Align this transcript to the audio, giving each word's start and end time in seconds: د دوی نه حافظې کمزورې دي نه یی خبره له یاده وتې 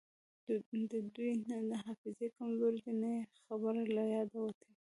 د 0.91 0.93
دوی 1.15 1.31
نه 1.69 1.77
حافظې 1.85 2.27
کمزورې 2.37 2.79
دي 2.85 2.93
نه 3.01 3.09
یی 3.17 3.23
خبره 3.45 3.83
له 3.95 4.03
یاده 4.15 4.37
وتې 4.41 4.69